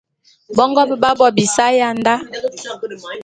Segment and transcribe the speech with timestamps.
[0.55, 2.15] Bongo mbe b'á bo bisae ya ndá.